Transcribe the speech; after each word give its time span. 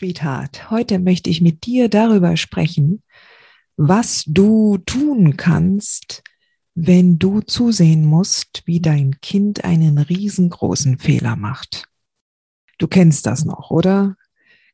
Sweetheart, 0.00 0.70
heute 0.70 0.98
möchte 0.98 1.28
ich 1.28 1.42
mit 1.42 1.66
dir 1.66 1.90
darüber 1.90 2.38
sprechen, 2.38 3.02
was 3.76 4.24
du 4.26 4.78
tun 4.78 5.36
kannst, 5.36 6.22
wenn 6.74 7.18
du 7.18 7.42
zusehen 7.42 8.06
musst, 8.06 8.62
wie 8.64 8.80
dein 8.80 9.20
Kind 9.20 9.62
einen 9.62 9.98
riesengroßen 9.98 10.96
Fehler 10.96 11.36
macht. 11.36 11.84
Du 12.78 12.88
kennst 12.88 13.26
das 13.26 13.44
noch, 13.44 13.70
oder? 13.70 14.16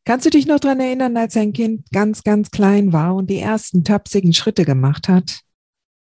Kannst 0.04 0.26
du 0.26 0.30
dich 0.30 0.46
noch 0.46 0.60
dran 0.60 0.78
erinnern, 0.78 1.16
als 1.16 1.34
dein 1.34 1.52
Kind 1.52 1.90
ganz, 1.90 2.22
ganz 2.22 2.52
klein 2.52 2.92
war 2.92 3.16
und 3.16 3.28
die 3.28 3.40
ersten 3.40 3.82
tapsigen 3.82 4.32
Schritte 4.32 4.64
gemacht 4.64 5.08
hat? 5.08 5.40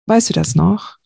Weißt 0.06 0.30
du 0.30 0.34
das 0.36 0.54
noch? 0.54 0.97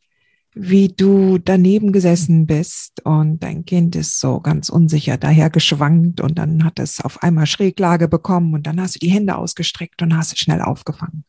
Wie 0.54 0.90
du 0.90 1.38
daneben 1.38 1.94
gesessen 1.94 2.46
bist 2.46 3.06
und 3.06 3.40
dein 3.42 3.66
Kind 3.66 3.96
ist 3.96 4.20
so 4.20 4.42
ganz 4.42 4.68
unsicher 4.68 5.18
daher 5.18 5.50
geschwankt 5.50 6.20
und 6.20 6.38
dann 6.38 6.66
hat 6.66 6.78
es 6.78 7.00
auf 7.00 7.24
einmal 7.24 7.46
Schräglage 7.46 8.10
bekommen 8.10 8.54
und 8.54 8.68
dann 8.68 8.82
hast 8.82 8.96
du 8.96 9.00
die 9.00 9.12
Hände 9.12 9.38
ausgestreckt 9.38 10.02
und 10.02 10.16
hast 10.16 10.34
es 10.34 10.40
schnell 10.40 10.62
aufgefangen. 10.62 11.24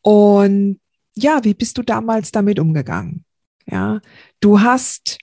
Und 0.00 0.80
ja, 1.14 1.42
wie 1.42 1.54
bist 1.54 1.76
du 1.76 1.82
damals 1.82 2.30
damit 2.30 2.60
umgegangen? 2.60 3.24
Ja, 3.66 4.00
du 4.40 4.60
hast 4.60 5.18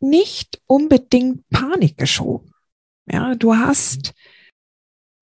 nicht 0.00 0.60
unbedingt 0.66 1.48
Panik 1.48 1.96
geschoben. 1.96 2.52
Ja, 3.10 3.34
du 3.34 3.56
hast 3.56 4.14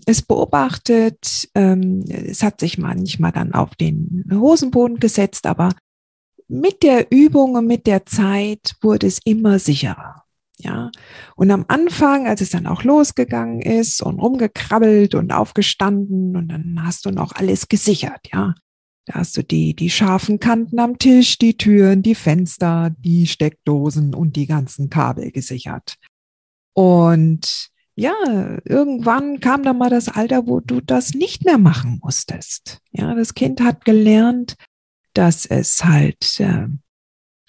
es 0.04 0.22
beobachtet, 0.22 1.48
ähm, 1.54 2.04
es 2.08 2.42
hat 2.42 2.60
sich 2.60 2.78
manchmal 2.78 3.32
dann 3.32 3.54
auf 3.54 3.74
den 3.74 4.24
Hosenboden 4.30 4.98
gesetzt, 4.98 5.46
aber 5.46 5.70
mit 6.48 6.82
der 6.82 7.10
Übung 7.10 7.54
und 7.54 7.66
mit 7.66 7.86
der 7.86 8.06
Zeit 8.06 8.76
wurde 8.80 9.06
es 9.06 9.20
immer 9.24 9.58
sicherer. 9.58 10.22
Ja, 10.58 10.90
und 11.34 11.50
am 11.50 11.66
Anfang, 11.68 12.26
als 12.26 12.40
es 12.40 12.50
dann 12.50 12.66
auch 12.66 12.82
losgegangen 12.82 13.60
ist 13.60 14.00
und 14.00 14.18
rumgekrabbelt 14.18 15.14
und 15.14 15.30
aufgestanden 15.30 16.34
und 16.34 16.48
dann 16.48 16.78
hast 16.82 17.04
du 17.04 17.10
noch 17.10 17.32
alles 17.32 17.68
gesichert, 17.68 18.28
ja. 18.32 18.54
Da 19.04 19.14
hast 19.20 19.36
du 19.36 19.44
die, 19.44 19.74
die 19.74 19.90
scharfen 19.90 20.40
Kanten 20.40 20.80
am 20.80 20.98
Tisch, 20.98 21.38
die 21.38 21.56
Türen, 21.56 22.02
die 22.02 22.16
Fenster, 22.16 22.90
die 22.98 23.26
Steckdosen 23.26 24.14
und 24.14 24.34
die 24.34 24.46
ganzen 24.46 24.90
Kabel 24.90 25.30
gesichert. 25.30 25.96
Und 26.72 27.70
ja, 27.96 28.58
irgendwann 28.64 29.40
kam 29.40 29.62
dann 29.62 29.78
mal 29.78 29.88
das 29.88 30.08
Alter, 30.08 30.46
wo 30.46 30.60
du 30.60 30.82
das 30.82 31.14
nicht 31.14 31.46
mehr 31.46 31.56
machen 31.56 31.98
musstest. 32.02 32.80
Ja, 32.92 33.14
das 33.14 33.32
Kind 33.32 33.62
hat 33.62 33.86
gelernt, 33.86 34.56
dass 35.14 35.46
es 35.46 35.82
halt 35.82 36.38
äh, 36.40 36.68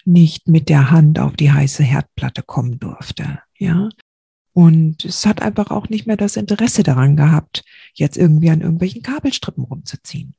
nicht 0.06 0.48
mit 0.48 0.70
der 0.70 0.90
Hand 0.90 1.18
auf 1.18 1.36
die 1.36 1.52
heiße 1.52 1.82
Herdplatte 1.82 2.42
kommen 2.42 2.78
durfte. 2.78 3.42
Ja. 3.58 3.90
Und 4.54 5.04
es 5.04 5.26
hat 5.26 5.42
einfach 5.42 5.70
auch 5.70 5.90
nicht 5.90 6.06
mehr 6.06 6.16
das 6.16 6.36
Interesse 6.36 6.82
daran 6.82 7.14
gehabt, 7.14 7.62
jetzt 7.92 8.16
irgendwie 8.16 8.48
an 8.48 8.62
irgendwelchen 8.62 9.02
Kabelstrippen 9.02 9.64
rumzuziehen. 9.64 10.34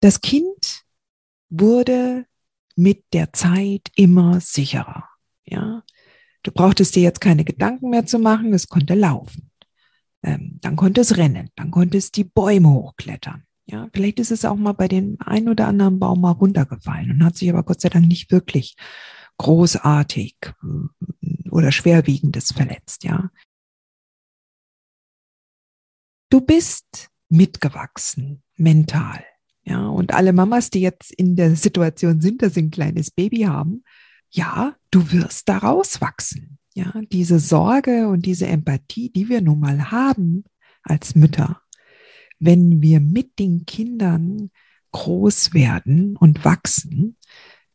Das 0.00 0.20
Kind 0.20 0.82
wurde 1.48 2.26
mit 2.74 3.04
der 3.12 3.32
Zeit 3.32 3.92
immer 3.94 4.40
sicherer. 4.40 5.08
Ja. 5.44 5.84
Du 6.46 6.52
brauchtest 6.52 6.94
dir 6.94 7.02
jetzt 7.02 7.20
keine 7.20 7.42
Gedanken 7.42 7.90
mehr 7.90 8.06
zu 8.06 8.20
machen, 8.20 8.54
es 8.54 8.68
konnte 8.68 8.94
laufen. 8.94 9.50
Ähm, 10.22 10.60
dann 10.62 10.76
konnte 10.76 11.00
es 11.00 11.16
rennen, 11.16 11.50
dann 11.56 11.72
konnte 11.72 11.98
es 11.98 12.12
die 12.12 12.22
Bäume 12.22 12.70
hochklettern. 12.70 13.42
Ja, 13.66 13.88
vielleicht 13.92 14.20
ist 14.20 14.30
es 14.30 14.44
auch 14.44 14.54
mal 14.54 14.74
bei 14.74 14.86
dem 14.86 15.16
einen 15.18 15.48
oder 15.48 15.66
anderen 15.66 15.98
Baum 15.98 16.20
mal 16.20 16.30
runtergefallen 16.30 17.10
und 17.10 17.24
hat 17.24 17.36
sich 17.36 17.50
aber 17.50 17.64
Gott 17.64 17.80
sei 17.80 17.88
Dank 17.88 18.06
nicht 18.06 18.30
wirklich 18.30 18.76
großartig 19.38 20.36
äh, 20.62 21.48
oder 21.50 21.72
schwerwiegendes 21.72 22.52
verletzt, 22.52 23.02
ja. 23.02 23.28
Du 26.30 26.40
bist 26.40 27.08
mitgewachsen, 27.28 28.44
mental. 28.54 29.24
Ja, 29.64 29.88
und 29.88 30.14
alle 30.14 30.32
Mamas, 30.32 30.70
die 30.70 30.80
jetzt 30.80 31.10
in 31.10 31.34
der 31.34 31.56
Situation 31.56 32.20
sind, 32.20 32.40
dass 32.40 32.54
sie 32.54 32.62
ein 32.62 32.70
kleines 32.70 33.10
Baby 33.10 33.42
haben, 33.42 33.82
ja, 34.36 34.76
du 34.90 35.12
wirst 35.12 35.48
da 35.48 35.58
rauswachsen. 35.58 36.58
Ja, 36.74 36.92
diese 37.10 37.38
Sorge 37.38 38.08
und 38.08 38.26
diese 38.26 38.46
Empathie, 38.46 39.10
die 39.10 39.30
wir 39.30 39.40
nun 39.40 39.60
mal 39.60 39.90
haben 39.90 40.44
als 40.82 41.14
Mütter, 41.14 41.62
wenn 42.38 42.82
wir 42.82 43.00
mit 43.00 43.38
den 43.38 43.64
Kindern 43.64 44.50
groß 44.92 45.54
werden 45.54 46.16
und 46.18 46.44
wachsen, 46.44 47.16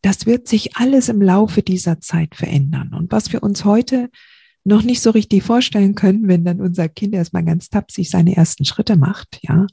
das 0.03 0.27
wird 0.27 0.47
sich 0.47 0.77
alles 0.77 1.09
im 1.09 1.19
Laufe 1.19 1.63
dieser 1.63 1.99
Zeit 1.99 2.35
verändern. 2.35 2.93
Und 2.93 3.11
was 3.11 3.33
wir 3.33 3.41
uns 3.41 3.65
heute 3.65 4.11
noch 4.63 4.83
nicht 4.83 5.01
so 5.01 5.09
richtig 5.09 5.41
vorstellen 5.41 5.95
können, 5.95 6.27
wenn 6.27 6.45
dann 6.45 6.61
unser 6.61 6.87
Kind 6.87 7.15
erstmal 7.15 7.43
ganz 7.43 7.69
tapsig 7.69 8.09
seine 8.11 8.35
ersten 8.35 8.65
Schritte 8.65 8.97
macht, 8.97 9.39
ja, 9.41 9.65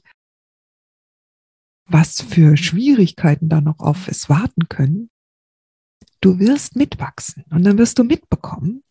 was 1.85 2.21
für 2.21 2.57
Schwierigkeiten 2.57 3.47
da 3.47 3.61
noch 3.61 3.79
auf 3.79 4.07
es 4.07 4.27
warten 4.27 4.69
können. 4.69 5.09
Du 6.21 6.39
wirst 6.39 6.75
mitwachsen 6.75 7.45
und 7.49 7.63
dann 7.63 7.77
wirst 7.77 7.97
du 7.99 8.03
mitbekommen 8.03 8.83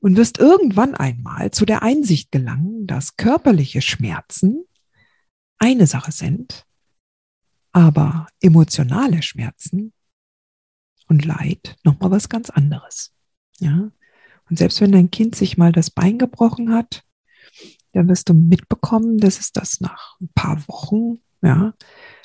und 0.00 0.16
wirst 0.16 0.38
irgendwann 0.38 0.94
einmal 0.94 1.50
zu 1.50 1.64
der 1.64 1.82
Einsicht 1.82 2.30
gelangen, 2.30 2.86
dass 2.86 3.16
körperliche 3.16 3.82
Schmerzen 3.82 4.64
eine 5.58 5.86
Sache 5.86 6.12
sind, 6.12 6.66
aber 7.72 8.26
emotionale 8.40 9.22
Schmerzen 9.22 9.92
und 11.08 11.24
Leid 11.24 11.76
nochmal 11.84 12.10
was 12.10 12.28
ganz 12.28 12.50
anderes. 12.50 13.14
Ja. 13.60 13.90
Und 14.48 14.58
selbst 14.58 14.80
wenn 14.80 14.92
dein 14.92 15.10
Kind 15.10 15.34
sich 15.34 15.56
mal 15.56 15.72
das 15.72 15.90
Bein 15.90 16.18
gebrochen 16.18 16.72
hat, 16.72 17.02
dann 17.92 18.08
wirst 18.08 18.28
du 18.28 18.34
mitbekommen, 18.34 19.18
dass 19.18 19.38
es 19.38 19.52
das 19.52 19.80
nach 19.80 20.18
ein 20.20 20.28
paar 20.34 20.66
Wochen, 20.68 21.20
ja, 21.42 21.74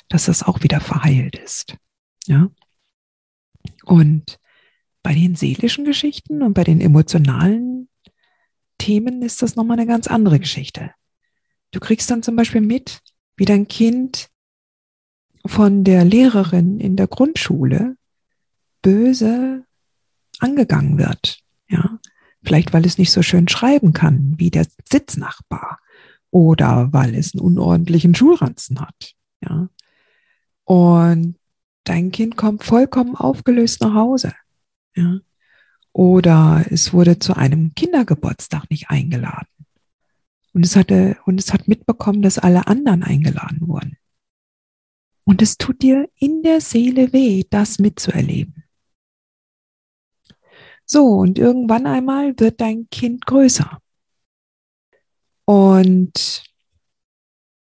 dass 0.08 0.26
das 0.26 0.42
auch 0.42 0.62
wieder 0.62 0.80
verheilt 0.80 1.38
ist. 1.38 1.76
Ja. 2.26 2.50
Und 3.84 4.38
bei 5.02 5.14
den 5.14 5.34
seelischen 5.34 5.84
Geschichten 5.84 6.42
und 6.42 6.54
bei 6.54 6.64
den 6.64 6.80
emotionalen 6.80 7.88
Themen 8.78 9.22
ist 9.22 9.42
das 9.42 9.56
nochmal 9.56 9.78
eine 9.78 9.86
ganz 9.86 10.06
andere 10.06 10.40
Geschichte. 10.40 10.92
Du 11.70 11.80
kriegst 11.80 12.10
dann 12.10 12.22
zum 12.22 12.36
Beispiel 12.36 12.60
mit, 12.60 13.00
wie 13.36 13.44
dein 13.44 13.68
Kind 13.68 14.28
von 15.46 15.84
der 15.84 16.04
Lehrerin 16.04 16.80
in 16.80 16.96
der 16.96 17.06
Grundschule 17.06 17.96
böse 18.82 19.64
angegangen 20.38 20.98
wird. 20.98 21.40
Ja, 21.68 21.98
vielleicht 22.42 22.72
weil 22.72 22.84
es 22.84 22.98
nicht 22.98 23.12
so 23.12 23.22
schön 23.22 23.48
schreiben 23.48 23.92
kann 23.92 24.34
wie 24.38 24.50
der 24.50 24.66
Sitznachbar 24.90 25.78
oder 26.30 26.92
weil 26.92 27.14
es 27.14 27.34
einen 27.34 27.42
unordentlichen 27.42 28.14
Schulranzen 28.14 28.80
hat. 28.80 29.14
Ja, 29.42 29.68
und 30.64 31.36
dein 31.84 32.10
Kind 32.12 32.36
kommt 32.36 32.64
vollkommen 32.64 33.16
aufgelöst 33.16 33.80
nach 33.80 33.94
Hause. 33.94 34.34
Ja, 34.94 35.20
oder 35.92 36.64
es 36.70 36.92
wurde 36.92 37.18
zu 37.18 37.36
einem 37.36 37.74
Kindergeburtstag 37.74 38.70
nicht 38.70 38.90
eingeladen. 38.90 39.48
Und 40.52 40.64
es 40.64 40.76
hatte, 40.76 41.16
und 41.26 41.38
es 41.38 41.52
hat 41.52 41.68
mitbekommen, 41.68 42.22
dass 42.22 42.38
alle 42.38 42.66
anderen 42.66 43.02
eingeladen 43.02 43.68
wurden. 43.68 43.96
Und 45.24 45.42
es 45.42 45.58
tut 45.58 45.82
dir 45.82 46.08
in 46.16 46.42
der 46.42 46.60
Seele 46.60 47.12
weh, 47.12 47.44
das 47.48 47.78
mitzuerleben. 47.78 48.64
So, 50.84 51.04
und 51.06 51.38
irgendwann 51.38 51.86
einmal 51.86 52.38
wird 52.38 52.60
dein 52.60 52.88
Kind 52.90 53.26
größer. 53.26 53.78
Und 55.44 56.42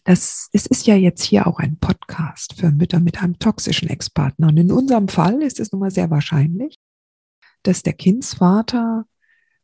das, 0.05 0.49
es 0.53 0.67
ist 0.67 0.87
ja 0.87 0.97
jetzt 0.97 1.23
hier 1.23 1.47
auch 1.47 1.59
ein 1.59 1.79
Podcast 1.79 2.55
für 2.55 2.71
Mütter 2.71 3.01
mit 3.01 3.23
einem 3.23 3.39
toxischen 3.39 3.89
Ex-Partner. 3.89 4.49
Und 4.49 4.57
in 4.57 4.73
unserem 4.73 5.09
Fall 5.09 5.43
ist 5.43 5.61
es 5.61 5.73
nun 5.73 5.81
mal 5.81 5.91
sehr 5.91 6.11
wahrscheinlich, 6.11 6.79
dass 7.63 7.83
der 7.83 7.93
Kindsvater 7.93 9.07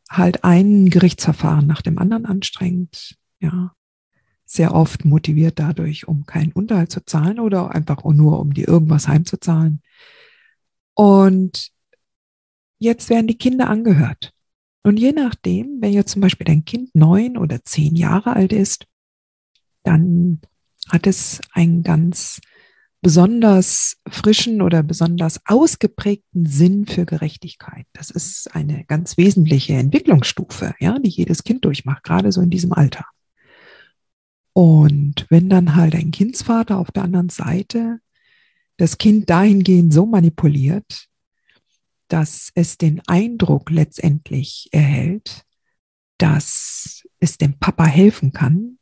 halt 0.08 0.44
ein 0.44 0.90
Gerichtsverfahren 0.90 1.66
nach 1.66 1.82
dem 1.82 1.98
anderen 1.98 2.24
anstrengt, 2.24 3.16
ja, 3.40 3.72
sehr 4.44 4.74
oft 4.74 5.04
motiviert 5.04 5.58
dadurch, 5.58 6.08
um 6.08 6.24
keinen 6.24 6.52
Unterhalt 6.52 6.90
zu 6.90 7.04
zahlen 7.04 7.38
oder 7.38 7.74
einfach 7.74 8.02
nur, 8.04 8.40
um 8.40 8.54
dir 8.54 8.66
irgendwas 8.66 9.06
heimzuzahlen. 9.06 9.82
Und 10.94 11.70
jetzt 12.78 13.10
werden 13.10 13.26
die 13.26 13.36
Kinder 13.36 13.68
angehört. 13.68 14.32
Und 14.84 14.98
je 14.98 15.12
nachdem, 15.12 15.82
wenn 15.82 15.92
jetzt 15.92 16.12
zum 16.12 16.22
Beispiel 16.22 16.46
dein 16.46 16.64
Kind 16.64 16.94
neun 16.94 17.36
oder 17.36 17.62
zehn 17.62 17.94
Jahre 17.94 18.34
alt 18.34 18.54
ist, 18.54 18.87
dann 19.82 20.40
hat 20.88 21.06
es 21.06 21.40
einen 21.52 21.82
ganz 21.82 22.40
besonders 23.00 23.96
frischen 24.08 24.60
oder 24.60 24.82
besonders 24.82 25.40
ausgeprägten 25.46 26.46
Sinn 26.46 26.86
für 26.86 27.06
Gerechtigkeit. 27.06 27.86
Das 27.92 28.10
ist 28.10 28.54
eine 28.54 28.84
ganz 28.84 29.16
wesentliche 29.16 29.74
Entwicklungsstufe, 29.74 30.74
ja, 30.80 30.98
die 30.98 31.10
jedes 31.10 31.44
Kind 31.44 31.64
durchmacht, 31.64 32.02
gerade 32.02 32.32
so 32.32 32.40
in 32.40 32.50
diesem 32.50 32.72
Alter. 32.72 33.04
Und 34.52 35.26
wenn 35.28 35.48
dann 35.48 35.76
halt 35.76 35.94
ein 35.94 36.10
Kindsvater 36.10 36.78
auf 36.78 36.90
der 36.90 37.04
anderen 37.04 37.28
Seite 37.28 38.00
das 38.76 38.98
Kind 38.98 39.30
dahingehend 39.30 39.92
so 39.92 40.06
manipuliert, 40.06 41.08
dass 42.08 42.50
es 42.54 42.78
den 42.78 43.00
Eindruck 43.06 43.70
letztendlich 43.70 44.68
erhält, 44.72 45.44
dass 46.16 47.06
es 47.20 47.38
dem 47.38 47.58
Papa 47.58 47.84
helfen 47.84 48.32
kann, 48.32 48.77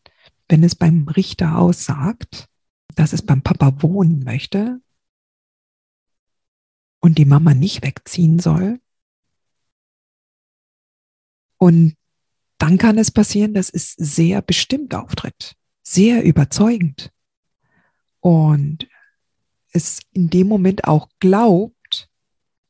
wenn 0.49 0.63
es 0.63 0.75
beim 0.75 1.09
Richter 1.09 1.59
aussagt, 1.59 2.47
dass 2.95 3.13
es 3.13 3.23
beim 3.23 3.43
Papa 3.43 3.83
wohnen 3.83 4.25
möchte 4.25 4.81
und 7.01 7.19
die 7.19 7.25
Mama 7.25 7.55
nicht 7.55 7.85
wegziehen 7.85 8.39
soll. 8.39 8.81
Und 11.59 11.97
dann 12.59 12.79
kann 12.79 12.99
es 12.99 13.11
passieren, 13.11 13.55
dass 13.55 13.71
es 13.71 13.93
sehr 13.93 14.43
bestimmt 14.43 14.95
auftritt, 14.95 15.55
sehr 15.83 16.25
überzeugend 16.25 17.11
und 18.21 18.89
es 19.73 20.01
in 20.13 20.31
dem 20.31 20.49
Moment 20.49 20.85
auch 20.85 21.09
glaubt 21.21 22.09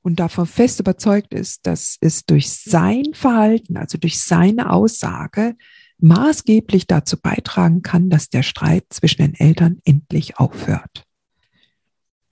und 0.02 0.20
davon 0.20 0.46
fest 0.46 0.80
überzeugt 0.80 1.32
ist, 1.32 1.66
dass 1.66 1.96
es 2.00 2.26
durch 2.26 2.50
sein 2.50 3.14
Verhalten, 3.14 3.76
also 3.76 3.96
durch 3.96 4.20
seine 4.20 4.70
Aussage, 4.70 5.56
maßgeblich 5.98 6.86
dazu 6.86 7.18
beitragen 7.18 7.82
kann, 7.82 8.10
dass 8.10 8.28
der 8.28 8.42
Streit 8.42 8.84
zwischen 8.90 9.22
den 9.22 9.34
Eltern 9.34 9.78
endlich 9.84 10.38
aufhört. 10.38 11.04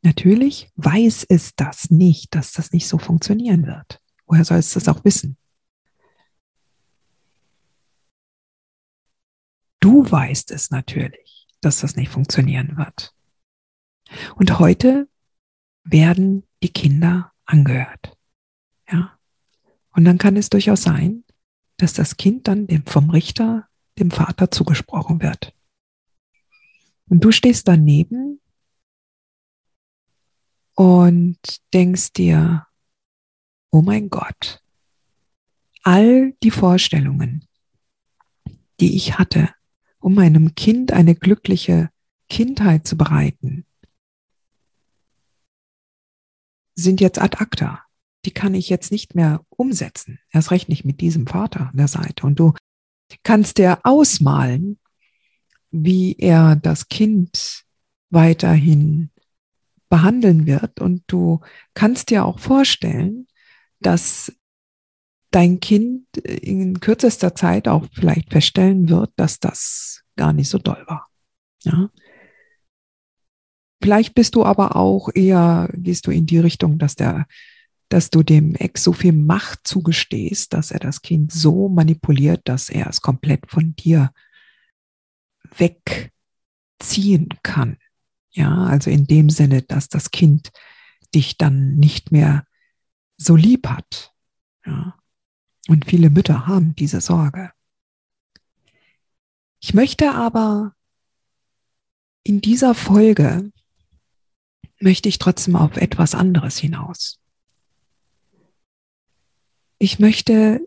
Natürlich 0.03 0.69
weiß 0.77 1.25
es 1.29 1.55
das 1.57 1.91
nicht, 1.91 2.35
dass 2.35 2.53
das 2.53 2.73
nicht 2.73 2.87
so 2.87 2.99
funktionieren 2.99 3.67
wird. 3.67 4.01
Woher 4.27 4.45
soll 4.45 4.59
es 4.59 4.75
das 4.75 4.89
auch 4.89 5.05
wissen? 5.05 5.39
Du 9.81 10.11
weißt 10.11 10.51
es 10.51 10.71
natürlich, 10.71 11.47
dass 11.61 11.81
das 11.81 11.97
nicht 11.97 12.11
funktionieren 12.11 12.77
wird. 12.77 13.15
Und 14.35 14.59
heute 14.59 15.09
werden 15.85 16.47
die 16.63 16.73
Kinder 16.73 17.33
angehört. 17.47 18.17
Ja. 18.91 19.19
Und 19.93 20.05
dann 20.05 20.19
kann 20.19 20.37
es 20.37 20.51
durchaus 20.51 20.83
sein, 20.83 21.24
dass 21.77 21.93
das 21.93 22.17
Kind 22.17 22.49
dann 22.49 22.67
dem, 22.67 22.85
vom 22.87 23.11
Richter 23.11 23.69
dem 23.99 24.11
Vater 24.11 24.51
zugesprochen 24.51 25.23
wird. 25.23 25.55
Und 27.09 27.23
du 27.23 27.31
stehst 27.33 27.69
daneben 27.69 28.41
und 30.75 31.39
denkst 31.73 32.13
dir, 32.13 32.67
oh 33.71 33.83
mein 33.83 34.11
Gott, 34.11 34.63
all 35.83 36.33
die 36.43 36.51
Vorstellungen, 36.51 37.47
die 38.81 38.97
ich 38.97 39.19
hatte, 39.19 39.51
um 40.01 40.15
meinem 40.15 40.55
Kind 40.55 40.93
eine 40.93 41.15
glückliche 41.15 41.91
Kindheit 42.29 42.87
zu 42.87 42.97
bereiten, 42.97 43.65
sind 46.75 47.01
jetzt 47.01 47.21
ad 47.21 47.37
acta 47.39 47.84
die 48.25 48.31
kann 48.31 48.55
ich 48.55 48.69
jetzt 48.69 48.91
nicht 48.91 49.15
mehr 49.15 49.45
umsetzen. 49.51 50.19
Erst 50.31 50.51
recht 50.51 50.69
nicht 50.69 50.85
mit 50.85 51.01
diesem 51.01 51.27
Vater 51.27 51.69
an 51.71 51.77
der 51.77 51.89
Seite. 51.89 52.27
Und 52.27 52.39
du 52.39 52.55
kannst 53.23 53.59
dir 53.59 53.79
ausmalen, 53.83 54.79
wie 55.71 56.17
er 56.19 56.57
das 56.57 56.89
Kind 56.89 57.65
weiterhin 58.11 59.11
behandeln 59.89 60.47
wird. 60.47 60.81
Und 60.81 61.03
du 61.07 61.41
kannst 61.75 62.11
dir 62.11 62.25
auch 62.25 62.39
vorstellen, 62.39 63.27
dass 63.81 64.33
dein 65.31 65.61
Kind 65.61 66.07
in 66.17 66.81
kürzester 66.81 67.35
Zeit 67.35 67.67
auch 67.69 67.87
vielleicht 67.93 68.33
feststellen 68.33 68.89
wird, 68.89 69.11
dass 69.17 69.41
das 69.41 70.03
gar 70.17 70.33
nicht 70.33 70.49
so 70.49 70.59
doll 70.59 70.85
war. 70.87 71.09
Ja. 71.65 71.91
Vielleicht 73.83 74.15
bist 74.15 74.37
du 74.37 74.45
aber 74.45 74.77
auch 74.77 75.11
eher, 75.13 75.69
gehst 75.75 76.07
du 76.07 76.11
in 76.11 76.25
die 76.27 76.39
Richtung, 76.39 76.79
dass 76.79 76.95
der 76.95 77.27
dass 77.95 78.11
du 78.11 78.25
dem 78.25 78.57
Ex 78.57 78.83
so 78.83 78.93
viel 78.93 79.13
Macht 79.13 79.61
zugestehst, 79.69 80.53
dass 80.53 80.73
er 80.73 80.81
das 80.81 81.01
Kind 81.01 81.31
so 81.31 81.69
manipuliert, 81.69 82.41
dass 82.43 82.69
er 82.69 82.89
es 82.89 83.03
komplett 83.03 83.49
von 83.49 83.77
dir 83.77 84.13
wegziehen 85.57 87.29
kann. 87.45 87.79
Ja, 88.33 88.65
also 88.65 88.91
in 88.91 89.07
dem 89.07 89.31
Sinne, 89.31 89.63
dass 89.63 89.89
das 89.89 90.11
Kind 90.11 90.51
dich 91.15 91.39
dann 91.39 91.77
nicht 91.77 92.11
mehr 92.11 92.45
so 93.17 93.37
lieb 93.37 93.69
hat. 93.69 94.13
Ja. 94.67 94.99
Und 95.69 95.85
viele 95.85 96.11
Mütter 96.11 96.49
haben 96.49 96.75
diese 96.75 97.01
Sorge. 97.01 97.53
Ich 99.61 99.73
möchte 99.73 100.11
aber 100.17 100.75
in 102.25 102.41
dieser 102.41 102.75
Folge 102.75 103.53
möchte 104.81 105.09
ich 105.09 105.21
trotzdem 105.21 105.55
auf 105.55 105.77
etwas 105.77 106.17
anderes 106.17 106.59
hinaus. 106.59 107.21
Ich 109.85 109.99
möchte 109.99 110.67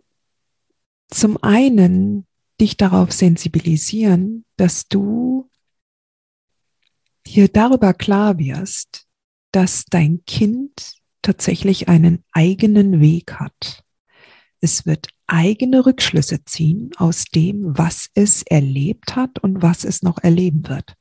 zum 1.10 1.42
einen 1.42 2.28
dich 2.62 2.78
darauf 2.78 3.12
sensibilisieren, 3.12 4.46
dass 4.58 4.90
du 4.90 5.50
dir 7.26 7.48
darüber 7.48 7.96
klar 7.96 8.38
wirst, 8.38 9.08
dass 9.52 9.86
dein 9.86 10.24
Kind 10.26 11.02
tatsächlich 11.24 11.90
einen 11.90 12.24
eigenen 12.32 13.02
Weg 13.02 13.40
hat. 13.40 13.84
Es 14.62 14.86
wird 14.86 15.08
eigene 15.26 15.88
Rückschlüsse 15.88 16.46
ziehen 16.46 16.92
aus 16.98 17.26
dem, 17.26 17.76
was 17.76 18.12
es 18.14 18.44
erlebt 18.44 19.16
hat 19.16 19.40
und 19.40 19.64
was 19.64 19.84
es 19.84 20.04
noch 20.04 20.20
erleben 20.20 20.68
wird. 20.68 20.94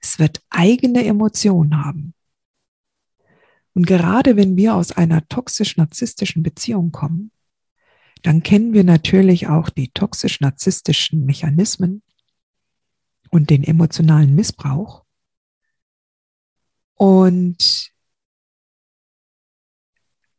Es 0.00 0.18
wird 0.18 0.42
eigene 0.50 1.04
Emotionen 1.04 1.84
haben. 1.84 2.14
Und 3.72 3.86
gerade 3.86 4.34
wenn 4.34 4.56
wir 4.56 4.74
aus 4.74 4.90
einer 4.90 5.28
toxisch-narzisstischen 5.28 6.42
Beziehung 6.42 6.90
kommen, 6.90 7.30
dann 8.22 8.42
kennen 8.42 8.72
wir 8.72 8.84
natürlich 8.84 9.48
auch 9.48 9.68
die 9.68 9.88
toxisch-narzisstischen 9.88 11.24
Mechanismen 11.24 12.02
und 13.30 13.50
den 13.50 13.64
emotionalen 13.64 14.34
Missbrauch. 14.34 15.04
Und 16.94 17.92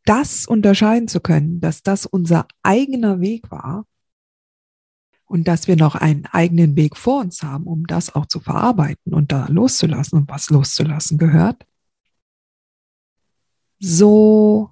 das 0.06 0.46
unterscheiden 0.46 1.08
zu 1.08 1.20
können, 1.20 1.60
dass 1.60 1.82
das 1.82 2.06
unser 2.06 2.48
eigener 2.62 3.20
Weg 3.20 3.52
war 3.52 3.86
und 5.26 5.48
dass 5.48 5.68
wir 5.68 5.76
noch 5.76 5.96
einen 5.96 6.26
eigenen 6.28 6.76
Weg 6.76 6.96
vor 6.96 7.22
uns 7.22 7.42
haben, 7.42 7.66
um 7.66 7.88
das 7.88 8.14
auch 8.14 8.28
zu 8.28 8.40
verarbeiten 8.40 9.14
und 9.14 9.32
da 9.32 9.48
loszulassen 9.48 10.20
und 10.20 10.30
was 10.30 10.50
loszulassen 10.50 11.18
gehört, 11.18 11.66
so 13.80 14.70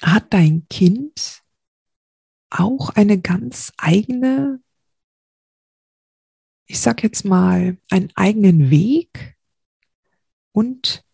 hat 0.00 0.32
dein 0.32 0.66
Kind 0.68 1.42
auch 2.50 2.90
eine 2.90 3.20
ganz 3.20 3.72
eigene, 3.76 4.60
ich 6.66 6.80
sag 6.80 7.02
jetzt 7.02 7.24
mal, 7.24 7.78
einen 7.90 8.10
eigenen 8.14 8.70
Weg 8.70 9.36
und 10.52 11.04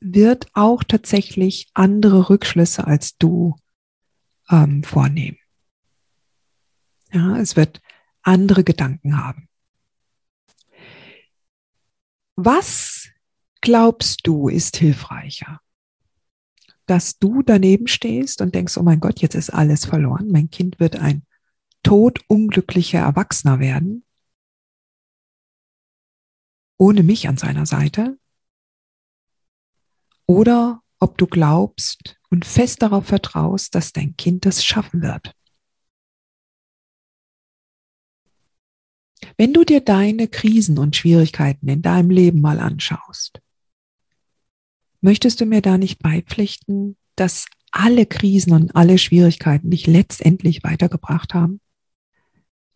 wird 0.00 0.48
auch 0.54 0.84
tatsächlich 0.84 1.70
andere 1.74 2.28
Rückschlüsse 2.28 2.86
als 2.86 3.16
du 3.16 3.56
ähm, 4.50 4.82
vornehmen. 4.84 5.38
Ja, 7.12 7.38
es 7.38 7.56
wird 7.56 7.80
andere 8.22 8.64
Gedanken 8.64 9.16
haben. 9.16 9.48
Was 12.36 13.08
glaubst 13.60 14.26
du 14.26 14.48
ist 14.48 14.76
hilfreicher? 14.76 15.60
dass 16.86 17.18
du 17.18 17.42
daneben 17.42 17.86
stehst 17.86 18.40
und 18.40 18.54
denkst, 18.54 18.76
oh 18.76 18.82
mein 18.82 19.00
Gott, 19.00 19.20
jetzt 19.20 19.34
ist 19.34 19.50
alles 19.50 19.86
verloren, 19.86 20.28
mein 20.30 20.50
Kind 20.50 20.80
wird 20.80 20.96
ein 20.96 21.24
todunglücklicher 21.82 23.00
Erwachsener 23.00 23.60
werden, 23.60 24.04
ohne 26.78 27.02
mich 27.02 27.28
an 27.28 27.36
seiner 27.36 27.66
Seite, 27.66 28.18
oder 30.26 30.82
ob 30.98 31.18
du 31.18 31.26
glaubst 31.26 32.18
und 32.30 32.44
fest 32.44 32.82
darauf 32.82 33.06
vertraust, 33.06 33.74
dass 33.74 33.92
dein 33.92 34.16
Kind 34.16 34.46
das 34.46 34.64
schaffen 34.64 35.02
wird. 35.02 35.34
Wenn 39.36 39.52
du 39.52 39.64
dir 39.64 39.80
deine 39.80 40.28
Krisen 40.28 40.78
und 40.78 40.96
Schwierigkeiten 40.96 41.68
in 41.68 41.82
deinem 41.82 42.10
Leben 42.10 42.40
mal 42.40 42.58
anschaust, 42.58 43.40
möchtest 45.04 45.40
du 45.42 45.44
mir 45.44 45.60
da 45.60 45.76
nicht 45.76 45.98
beipflichten, 45.98 46.96
dass 47.14 47.46
alle 47.70 48.06
Krisen 48.06 48.52
und 48.54 48.74
alle 48.74 48.96
Schwierigkeiten 48.96 49.70
dich 49.70 49.86
letztendlich 49.86 50.64
weitergebracht 50.64 51.34
haben? 51.34 51.60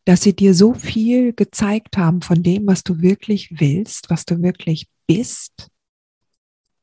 Dass 0.04 0.22
sie 0.22 0.36
dir 0.36 0.54
so 0.54 0.74
viel 0.74 1.32
gezeigt 1.32 1.96
haben 1.96 2.20
von 2.20 2.42
dem, 2.42 2.66
was 2.66 2.84
du 2.84 3.00
wirklich 3.00 3.58
willst, 3.60 4.10
was 4.10 4.26
du 4.26 4.42
wirklich 4.42 4.88
bist? 5.06 5.68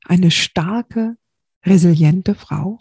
Eine 0.03 0.31
starke, 0.31 1.15
resiliente 1.63 2.33
Frau? 2.33 2.79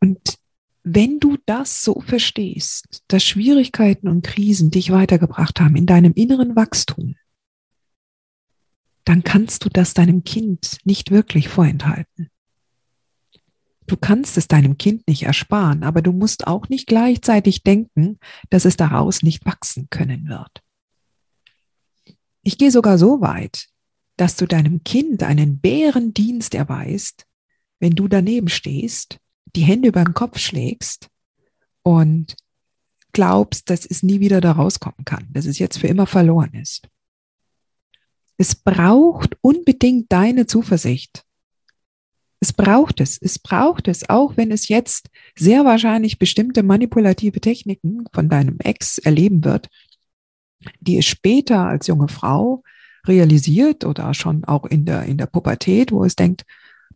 Und 0.00 0.38
wenn 0.84 1.18
du 1.18 1.38
das 1.44 1.82
so 1.82 2.00
verstehst, 2.02 3.02
dass 3.08 3.24
Schwierigkeiten 3.24 4.06
und 4.06 4.24
Krisen 4.24 4.70
dich 4.70 4.92
weitergebracht 4.92 5.58
haben 5.60 5.74
in 5.74 5.86
deinem 5.86 6.12
inneren 6.12 6.54
Wachstum, 6.54 7.16
dann 9.04 9.22
kannst 9.22 9.64
du 9.64 9.68
das 9.68 9.94
deinem 9.94 10.24
Kind 10.24 10.78
nicht 10.84 11.10
wirklich 11.10 11.48
vorenthalten. 11.48 12.30
Du 13.86 13.96
kannst 13.96 14.38
es 14.38 14.48
deinem 14.48 14.78
Kind 14.78 15.06
nicht 15.08 15.24
ersparen, 15.24 15.82
aber 15.82 16.00
du 16.00 16.12
musst 16.12 16.46
auch 16.46 16.68
nicht 16.70 16.86
gleichzeitig 16.86 17.62
denken, 17.62 18.18
dass 18.48 18.64
es 18.64 18.76
daraus 18.76 19.22
nicht 19.22 19.44
wachsen 19.44 19.88
können 19.90 20.28
wird. 20.28 20.62
Ich 22.42 22.56
gehe 22.56 22.70
sogar 22.70 22.96
so 22.96 23.20
weit, 23.20 23.66
dass 24.16 24.36
du 24.36 24.46
deinem 24.46 24.84
Kind 24.84 25.22
einen 25.22 25.60
Bärendienst 25.60 26.54
erweist, 26.54 27.26
wenn 27.78 27.94
du 27.94 28.08
daneben 28.08 28.48
stehst, 28.48 29.18
die 29.54 29.62
Hände 29.62 29.88
über 29.88 30.02
den 30.02 30.14
Kopf 30.14 30.38
schlägst 30.38 31.08
und 31.82 32.36
glaubst, 33.12 33.68
dass 33.70 33.84
es 33.84 34.02
nie 34.02 34.20
wieder 34.20 34.40
da 34.40 34.52
rauskommen 34.52 35.04
kann, 35.04 35.26
dass 35.30 35.46
es 35.46 35.58
jetzt 35.58 35.78
für 35.78 35.88
immer 35.88 36.06
verloren 36.06 36.54
ist. 36.54 36.88
Es 38.36 38.54
braucht 38.54 39.36
unbedingt 39.40 40.10
deine 40.10 40.46
Zuversicht. 40.46 41.24
Es 42.40 42.52
braucht 42.52 43.00
es. 43.00 43.16
Es 43.16 43.38
braucht 43.38 43.88
es, 43.88 44.08
auch 44.10 44.36
wenn 44.36 44.50
es 44.50 44.68
jetzt 44.68 45.08
sehr 45.34 45.64
wahrscheinlich 45.64 46.18
bestimmte 46.18 46.62
manipulative 46.62 47.40
Techniken 47.40 48.04
von 48.12 48.28
deinem 48.28 48.58
Ex 48.58 48.98
erleben 48.98 49.44
wird, 49.44 49.68
die 50.80 50.98
es 50.98 51.06
später 51.06 51.66
als 51.66 51.86
junge 51.86 52.08
Frau 52.08 52.62
realisiert 53.06 53.84
oder 53.84 54.12
schon 54.14 54.44
auch 54.44 54.64
in 54.64 54.84
der, 54.84 55.04
in 55.04 55.16
der 55.16 55.26
Pubertät, 55.26 55.92
wo 55.92 56.04
es 56.04 56.16
denkt, 56.16 56.44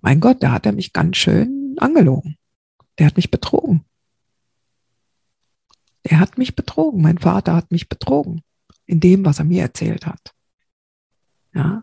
mein 0.01 0.21
Gott, 0.21 0.43
da 0.43 0.53
hat 0.53 0.67
er 0.67 0.73
mich 0.73 0.93
ganz 0.93 1.17
schön 1.17 1.77
angelogen. 1.79 2.37
Der 2.99 3.07
hat 3.07 3.17
mich 3.17 3.31
betrogen. 3.31 3.85
Er 6.03 6.21
hat 6.21 6.39
mich 6.39 6.57
betrogen. 6.57 7.03
Mein 7.03 7.19
Vater 7.19 7.55
hat 7.55 7.71
mich 7.71 7.89
betrogen 7.89 8.43
in 8.87 9.01
dem, 9.01 9.25
was 9.25 9.39
er 9.39 9.45
mir 9.45 9.63
erzählt 9.63 10.07
hat. 10.07 10.35
Ja. 11.59 11.83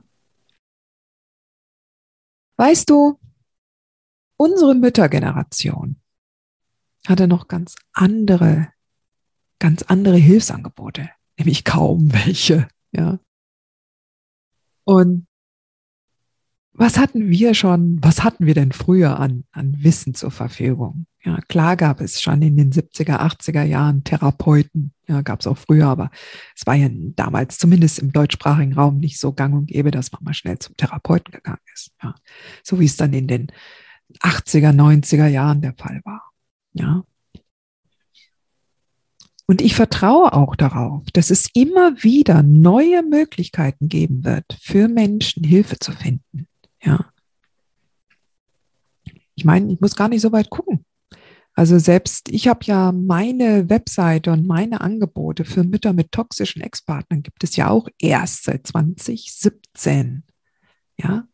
Weißt 2.57 2.89
du, 2.89 3.19
unsere 4.37 4.73
Müttergeneration 4.73 5.97
hatte 7.05 7.27
noch 7.27 7.49
ganz 7.49 7.75
andere, 7.91 8.69
ganz 9.59 9.83
andere 9.83 10.15
Hilfsangebote, 10.15 11.09
nämlich 11.37 11.65
kaum 11.65 12.13
welche. 12.25 12.69
Ja. 12.93 13.19
Und 14.85 15.27
was 16.71 16.97
hatten 16.97 17.29
wir 17.29 17.53
schon, 17.53 18.01
was 18.01 18.23
hatten 18.23 18.45
wir 18.45 18.53
denn 18.53 18.71
früher 18.71 19.19
an, 19.19 19.43
an 19.51 19.83
Wissen 19.83 20.13
zur 20.13 20.31
Verfügung? 20.31 21.05
Ja, 21.21 21.41
klar 21.49 21.75
gab 21.75 21.99
es 21.99 22.21
schon 22.21 22.41
in 22.41 22.55
den 22.55 22.71
70er, 22.71 23.19
80er 23.19 23.63
Jahren 23.63 24.05
Therapeuten. 24.05 24.93
Ja, 25.07 25.21
gab 25.21 25.41
es 25.41 25.47
auch 25.47 25.57
früher, 25.57 25.87
aber 25.87 26.09
es 26.55 26.65
war 26.65 26.73
ja 26.75 26.89
damals 26.91 27.59
zumindest 27.59 27.99
im 27.99 28.11
deutschsprachigen 28.11 28.73
Raum 28.73 28.97
nicht 28.97 29.19
so 29.19 29.33
gang 29.33 29.53
und 29.53 29.67
gäbe, 29.67 29.91
dass 29.91 30.11
man 30.11 30.23
mal 30.23 30.33
schnell 30.33 30.57
zum 30.57 30.75
Therapeuten 30.77 31.31
gegangen 31.31 31.59
ist. 31.73 31.91
Ja, 32.01 32.15
so 32.63 32.79
wie 32.79 32.85
es 32.85 32.97
dann 32.97 33.13
in 33.13 33.27
den 33.27 33.51
80er, 34.21 34.71
90er 34.71 35.27
Jahren 35.27 35.61
der 35.61 35.73
Fall 35.75 36.01
war. 36.03 36.31
Ja. 36.73 37.03
Und 39.47 39.61
ich 39.61 39.75
vertraue 39.75 40.33
auch 40.33 40.55
darauf, 40.55 41.03
dass 41.13 41.29
es 41.29 41.49
immer 41.53 42.01
wieder 42.03 42.41
neue 42.41 43.03
Möglichkeiten 43.03 43.89
geben 43.89 44.23
wird, 44.23 44.57
für 44.59 44.87
Menschen 44.87 45.43
Hilfe 45.43 45.77
zu 45.77 45.91
finden. 45.91 46.47
Ja. 46.81 47.11
Ich 49.35 49.45
meine, 49.45 49.71
ich 49.71 49.79
muss 49.81 49.95
gar 49.95 50.07
nicht 50.07 50.21
so 50.21 50.31
weit 50.31 50.49
gucken. 50.49 50.84
Also 51.55 51.79
selbst 51.79 52.29
ich 52.29 52.49
habe 52.49 52.65
ja 52.65 52.91
meine 52.91 53.69
Webseite 53.69 54.31
und 54.31 54.45
meine 54.45 54.81
Angebote 54.81 55.45
für 55.45 55.63
Mütter 55.63 55.93
mit 55.93 56.11
toxischen 56.11 56.61
Ex-Partnern 56.61 57.23
gibt 57.23 57.43
es 57.45 57.55
ja 57.55 57.69
auch 57.69 57.87
erst 57.97 58.43
seit 58.43 58.67
2017. 58.67 60.23
Ja. 60.97 61.27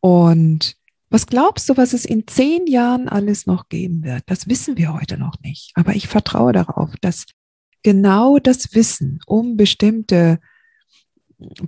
Und 0.00 0.76
was 1.10 1.26
glaubst 1.26 1.68
du, 1.68 1.76
was 1.76 1.92
es 1.92 2.04
in 2.04 2.26
zehn 2.26 2.66
Jahren 2.66 3.08
alles 3.08 3.46
noch 3.46 3.68
geben 3.68 4.04
wird? 4.04 4.22
Das 4.26 4.48
wissen 4.48 4.78
wir 4.78 4.94
heute 4.94 5.18
noch 5.18 5.38
nicht. 5.42 5.72
Aber 5.74 5.94
ich 5.94 6.06
vertraue 6.06 6.52
darauf, 6.52 6.94
dass 7.00 7.26
genau 7.82 8.38
das 8.38 8.74
Wissen 8.74 9.18
um 9.26 9.56
bestimmte 9.56 10.38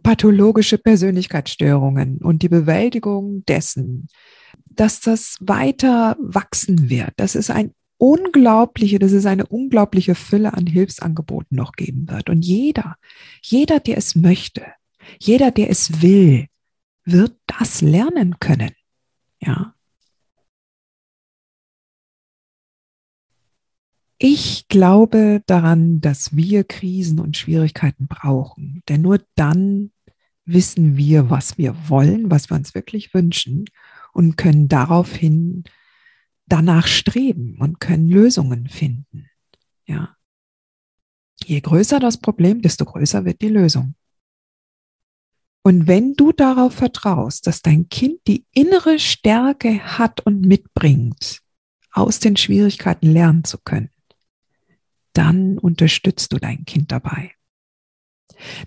pathologische 0.03 0.79
Persönlichkeitsstörungen 0.79 2.19
und 2.19 2.43
die 2.43 2.49
Bewältigung 2.49 3.45
dessen, 3.45 4.09
dass 4.77 5.01
das 5.01 5.37
weiter 5.41 6.17
wachsen 6.21 6.89
wird. 6.89 7.13
Das 7.17 7.35
ist 7.35 7.51
ein 7.51 7.73
unglaubliche, 7.99 8.99
das 8.99 9.13
ist 9.13 9.27
eine 9.27 9.47
unglaubliche 9.47 10.15
Fülle 10.15 10.55
an 10.55 10.67
Hilfsangeboten 10.67 11.57
noch 11.57 11.73
geben 11.73 12.09
wird. 12.09 12.29
Und 12.29 12.45
jeder, 12.45 12.97
jeder, 13.43 13.81
der 13.81 13.99
es 13.99 14.15
möchte, 14.15 14.67
jeder, 15.21 15.51
der 15.51 15.71
es 15.71 16.03
will, 16.03 16.47
wird 17.05 17.37
das 17.47 17.81
lernen 17.83 18.39
können. 18.41 18.73
Ja. 19.41 19.75
Ich 24.19 24.69
glaube 24.69 25.43
daran, 25.47 26.01
dass 26.01 26.35
wir 26.37 26.65
Krisen 26.65 27.21
und 27.21 27.37
Schwierigkeiten 27.37 28.07
brauchen, 28.07 28.83
denn 28.89 29.03
nur 29.03 29.21
dann 29.35 29.91
wissen 30.47 30.97
wir, 30.97 31.31
was 31.31 31.59
wir 31.59 31.75
wollen, 31.89 32.31
was 32.31 32.51
wir 32.51 32.57
uns 32.57 32.75
wirklich 32.75 33.13
wünschen 33.13 33.67
und 34.15 34.37
können 34.37 34.69
daraufhin 34.69 35.65
danach 36.47 36.87
streben 36.87 37.59
und 37.59 37.81
können 37.81 38.09
Lösungen 38.09 38.69
finden. 38.69 39.29
Ja. 39.87 40.17
Je 41.45 41.61
größer 41.61 42.01
das 42.01 42.19
Problem, 42.19 42.63
desto 42.63 42.85
größer 42.85 43.25
wird 43.25 43.43
die 43.43 43.49
Lösung. 43.49 43.95
Und 45.63 45.87
wenn 45.87 46.15
du 46.15 46.33
darauf 46.33 46.75
vertraust, 46.75 47.47
dass 47.47 47.63
dein 47.63 47.89
Kind 47.89 48.21
die 48.27 48.47
innere 48.53 48.99
Stärke 48.99 49.81
hat 49.81 50.21
und 50.21 50.43
mitbringt, 50.43 51.41
aus 51.91 52.19
den 52.21 52.37
Schwierigkeiten 52.37 53.11
lernen 53.11 53.45
zu 53.45 53.59
können, 53.59 53.91
dann 55.13 55.59
unterstützt 55.59 56.33
du 56.33 56.39
dein 56.39 56.65
Kind 56.65 56.93
dabei. 56.93 57.33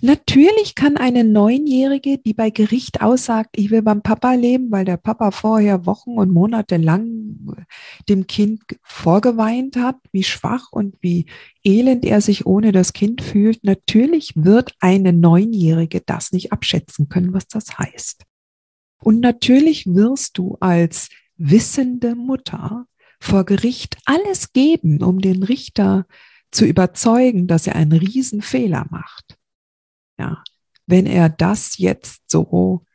Natürlich 0.02 0.76
kann 0.76 0.98
eine 0.98 1.24
Neunjährige, 1.24 2.18
die 2.18 2.34
bei 2.34 2.50
Gericht 2.50 3.02
aussagt, 3.02 3.52
ich 3.56 3.72
will 3.72 3.82
beim 3.82 4.02
Papa 4.02 4.34
leben, 4.34 4.72
weil 4.72 4.86
der 4.86 4.98
Papa 4.98 5.32
vorher 5.32 5.86
Wochen 5.86 6.18
und 6.18 6.32
Monate 6.32 6.78
lang 6.78 7.56
dem 8.10 8.28
Kind 8.28 8.62
vorgeweint 8.84 9.76
hat, 9.78 9.98
wie 10.12 10.24
schwach 10.24 10.72
und 10.72 10.96
wie 11.02 11.26
elend 11.64 12.06
er 12.06 12.22
sich 12.22 12.46
ohne 12.46 12.72
das 12.72 12.94
Kind 12.94 13.22
fühlt, 13.22 13.64
natürlich 13.64 14.34
wird 14.36 14.74
eine 14.80 15.14
Neunjährige 15.14 16.02
das 16.06 16.32
nicht 16.32 16.52
abschätzen 16.52 17.10
können, 17.10 17.34
was 17.34 17.48
das 17.48 17.78
heißt. 17.78 18.24
Und 19.00 19.20
natürlich 19.20 19.86
wirst 19.86 20.38
du 20.38 20.58
als 20.60 21.10
wissende 21.38 22.16
Mutter 22.16 22.86
vor 23.20 23.46
Gericht 23.46 23.98
alles 24.06 24.54
geben, 24.54 25.04
um 25.04 25.20
den 25.20 25.44
Richter 25.44 26.06
zu 26.52 26.66
überzeugen, 26.66 27.48
dass 27.48 27.68
er 27.68 27.76
einen 27.76 27.94
Riesenfehler 27.94 28.88
macht. 28.90 29.37
Ja, 30.18 30.44
wenn 30.86 31.06
er 31.06 31.30
das 31.30 31.78
jetzt 31.78 32.30
so 32.30 32.86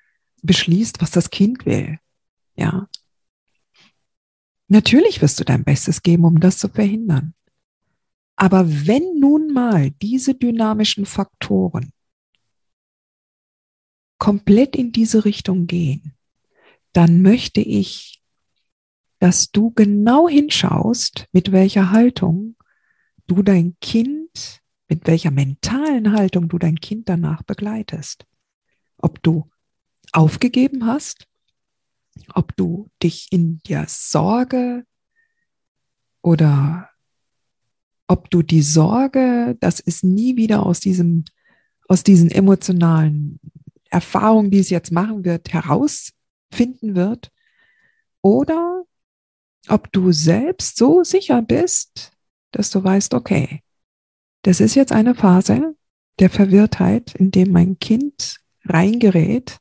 beschließt, 0.43 1.01
was 1.01 1.11
das 1.11 1.31
Kind 1.31 1.67
will. 1.67 1.99
Ja. 2.57 2.89
Natürlich 4.69 5.21
wirst 5.23 5.39
du 5.39 5.45
dein 5.45 5.65
Bestes 5.65 6.03
geben, 6.03 6.25
um 6.25 6.41
das 6.41 6.59
zu 6.59 6.69
verhindern. 6.69 7.35
Aber 8.37 8.67
wenn 8.87 9.21
nun 9.21 9.53
mal 9.53 9.91
diese 9.91 10.35
dynamischen 10.35 11.07
Faktoren 11.07 11.93
komplett 14.19 14.75
in 14.75 14.93
diese 14.93 15.25
Richtung 15.25 15.67
gehen, 15.67 16.15
dann 16.93 17.23
möchte 17.23 17.61
ich, 17.61 18.23
dass 19.19 19.51
du 19.51 19.71
genau 19.73 20.29
hinschaust, 20.29 21.27
mit 21.33 21.53
welcher 21.53 21.91
Haltung 21.91 22.57
du 23.27 23.43
dein 23.43 23.77
Kind 23.81 24.62
mit 24.93 25.07
welcher 25.07 25.31
mentalen 25.31 26.13
Haltung 26.13 26.51
du 26.51 26.59
dein 26.59 26.79
Kind 26.79 27.09
danach 27.09 27.43
begleitest. 27.43 28.27
Ob 28.99 29.23
du 29.23 29.49
aufgegeben 30.13 30.85
hast, 30.85 31.27
ob 32.35 32.55
du 32.57 32.91
dich 33.03 33.29
in 33.31 33.63
der 33.67 33.87
Sorge 33.89 34.85
oder 36.21 36.91
ob 38.07 38.29
du 38.29 38.43
die 38.43 38.61
Sorge, 38.61 39.57
dass 39.61 39.81
es 39.81 40.03
nie 40.03 40.37
wieder 40.37 40.67
aus 40.67 40.81
diesem, 40.81 41.25
aus 41.89 42.03
diesen 42.03 42.31
emotionalen 42.31 43.41
Erfahrungen, 43.89 44.51
die 44.51 44.59
es 44.59 44.69
jetzt 44.69 44.93
machen 44.93 45.25
wird, 45.25 45.55
herausfinden 45.55 46.95
wird, 46.95 47.33
oder 48.21 48.85
ob 49.69 49.91
du 49.91 50.13
selbst 50.13 50.77
so 50.77 51.03
sicher 51.03 51.41
bist, 51.41 52.13
dass 52.51 52.69
du 52.69 52.85
weißt, 52.85 53.15
okay, 53.15 53.63
das 54.43 54.61
ist 54.61 54.75
jetzt 54.75 54.93
eine 54.93 55.15
Phase 55.15 55.77
der 56.19 56.31
Verwirrtheit, 56.31 57.15
in 57.15 57.31
dem 57.31 57.53
mein 57.53 57.79
Kind 57.79 58.41
reingerät, 58.65 59.59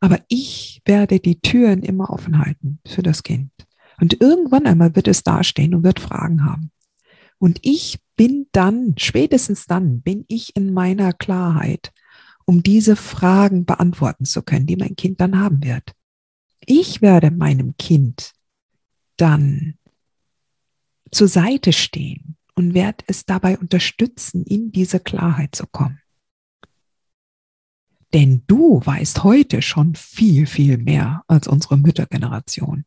aber 0.00 0.18
ich 0.28 0.80
werde 0.84 1.20
die 1.20 1.40
Türen 1.40 1.82
immer 1.82 2.10
offen 2.10 2.38
halten 2.38 2.80
für 2.86 3.02
das 3.02 3.22
Kind. 3.22 3.50
Und 4.00 4.20
irgendwann 4.20 4.66
einmal 4.66 4.96
wird 4.96 5.08
es 5.08 5.22
dastehen 5.22 5.74
und 5.74 5.84
wird 5.84 6.00
Fragen 6.00 6.44
haben. 6.44 6.70
Und 7.38 7.58
ich 7.62 7.98
bin 8.16 8.46
dann, 8.52 8.94
spätestens 8.96 9.66
dann, 9.66 10.00
bin 10.00 10.24
ich 10.28 10.56
in 10.56 10.72
meiner 10.72 11.12
Klarheit, 11.12 11.92
um 12.46 12.62
diese 12.62 12.96
Fragen 12.96 13.66
beantworten 13.66 14.24
zu 14.24 14.42
können, 14.42 14.66
die 14.66 14.76
mein 14.76 14.96
Kind 14.96 15.20
dann 15.20 15.38
haben 15.38 15.62
wird. 15.62 15.92
Ich 16.64 17.02
werde 17.02 17.30
meinem 17.30 17.76
Kind 17.76 18.32
dann 19.16 19.74
zur 21.10 21.28
Seite 21.28 21.72
stehen 21.72 22.36
und 22.60 22.74
werde 22.74 23.02
es 23.06 23.24
dabei 23.24 23.56
unterstützen, 23.56 24.44
in 24.44 24.70
diese 24.70 25.00
Klarheit 25.00 25.54
zu 25.54 25.66
kommen. 25.66 26.02
Denn 28.12 28.44
du 28.46 28.84
weißt 28.84 29.24
heute 29.24 29.62
schon 29.62 29.94
viel, 29.94 30.46
viel 30.46 30.76
mehr 30.76 31.24
als 31.26 31.48
unsere 31.48 31.78
Müttergeneration. 31.78 32.84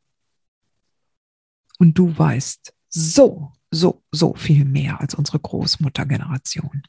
Und 1.79 1.97
du 1.97 2.15
weißt 2.15 2.71
so, 2.87 3.51
so, 3.71 4.03
so 4.11 4.35
viel 4.35 4.63
mehr 4.63 5.01
als 5.01 5.15
unsere 5.15 5.39
Großmuttergeneration. 5.39 6.83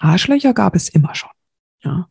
Arschlöcher 0.00 0.52
gab 0.52 0.76
es 0.76 0.90
immer 0.90 1.14
schon, 1.14 1.30
ja. 1.82 2.10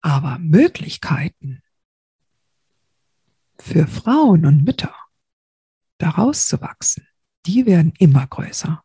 Aber 0.00 0.38
Möglichkeiten 0.38 1.62
für 3.58 3.86
Frauen 3.86 4.46
und 4.46 4.64
Mütter 4.64 4.94
daraus 5.98 6.48
zu 6.48 6.62
wachsen, 6.62 7.06
die 7.46 7.66
werden 7.66 7.92
immer 7.98 8.26
größer. 8.26 8.82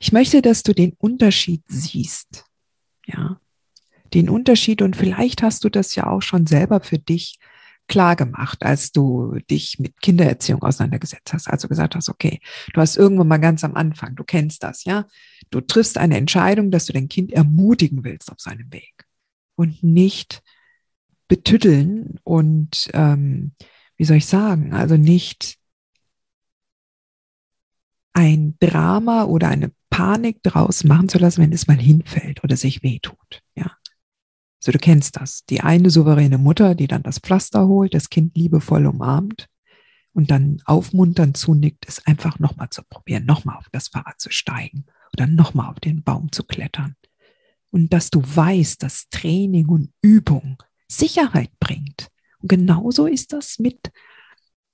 Ich 0.00 0.12
möchte, 0.12 0.42
dass 0.42 0.62
du 0.62 0.74
den 0.74 0.94
Unterschied 0.98 1.62
siehst. 1.68 2.44
Ja, 3.06 3.40
den 4.14 4.28
Unterschied 4.28 4.82
und 4.82 4.96
vielleicht 4.96 5.42
hast 5.42 5.64
du 5.64 5.68
das 5.68 5.94
ja 5.94 6.06
auch 6.06 6.22
schon 6.22 6.46
selber 6.46 6.80
für 6.80 6.98
dich 6.98 7.38
klar 7.88 8.16
gemacht, 8.16 8.62
als 8.62 8.92
du 8.92 9.38
dich 9.50 9.78
mit 9.78 10.00
Kindererziehung 10.00 10.62
auseinandergesetzt 10.62 11.32
hast. 11.32 11.48
Also 11.48 11.68
gesagt 11.68 11.94
hast, 11.94 12.08
okay, 12.08 12.40
du 12.72 12.80
hast 12.80 12.96
irgendwann 12.96 13.28
mal 13.28 13.38
ganz 13.38 13.64
am 13.64 13.74
Anfang, 13.74 14.14
du 14.14 14.24
kennst 14.24 14.62
das, 14.62 14.84
ja. 14.84 15.06
Du 15.50 15.60
triffst 15.60 15.98
eine 15.98 16.16
Entscheidung, 16.16 16.70
dass 16.70 16.86
du 16.86 16.92
dein 16.92 17.08
Kind 17.08 17.32
ermutigen 17.32 18.04
willst 18.04 18.30
auf 18.30 18.40
seinem 18.40 18.72
Weg 18.72 19.04
und 19.56 19.82
nicht 19.82 20.42
betütteln 21.28 22.18
und, 22.24 22.90
ähm, 22.94 23.52
wie 23.96 24.04
soll 24.04 24.16
ich 24.16 24.26
sagen, 24.26 24.72
also 24.72 24.96
nicht 24.96 25.58
ein 28.12 28.56
Drama 28.60 29.24
oder 29.24 29.48
eine 29.48 29.72
Panik 29.90 30.42
draus 30.42 30.84
machen 30.84 31.08
zu 31.08 31.18
lassen, 31.18 31.42
wenn 31.42 31.52
es 31.52 31.66
mal 31.66 31.78
hinfällt 31.78 32.42
oder 32.44 32.56
sich 32.56 32.82
wehtut. 32.82 33.42
Ja. 33.54 33.72
So, 34.58 34.72
du 34.72 34.78
kennst 34.78 35.16
das. 35.16 35.44
Die 35.46 35.60
eine 35.60 35.90
souveräne 35.90 36.38
Mutter, 36.38 36.74
die 36.74 36.86
dann 36.86 37.02
das 37.02 37.18
Pflaster 37.18 37.66
holt, 37.66 37.94
das 37.94 38.10
Kind 38.10 38.36
liebevoll 38.36 38.86
umarmt 38.86 39.48
und 40.12 40.30
dann 40.30 40.62
aufmunternd 40.64 41.36
zunickt, 41.36 41.86
es 41.88 42.06
einfach 42.06 42.38
nochmal 42.38 42.70
zu 42.70 42.82
probieren, 42.82 43.24
nochmal 43.26 43.56
auf 43.56 43.68
das 43.72 43.88
Fahrrad 43.88 44.20
zu 44.20 44.30
steigen 44.30 44.86
oder 45.12 45.26
nochmal 45.26 45.70
auf 45.70 45.80
den 45.80 46.02
Baum 46.02 46.30
zu 46.32 46.44
klettern. 46.44 46.96
Und 47.70 47.92
dass 47.92 48.10
du 48.10 48.22
weißt, 48.22 48.82
dass 48.82 49.08
Training 49.10 49.66
und 49.68 49.92
Übung 50.00 50.62
Sicherheit 50.88 51.50
bringt. 51.58 52.08
Und 52.40 52.48
genauso 52.48 53.06
ist 53.06 53.32
das 53.32 53.58
mit 53.58 53.90